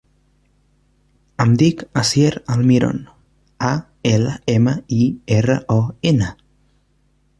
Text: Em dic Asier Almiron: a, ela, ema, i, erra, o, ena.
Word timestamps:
Em 1.43 1.51
dic 1.61 1.83
Asier 2.03 2.31
Almiron: 2.55 2.97
a, 3.67 3.69
ela, 4.13 4.33
ema, 4.55 4.75
i, 5.01 5.03
erra, 5.41 5.59
o, 5.77 5.81
ena. 6.15 6.33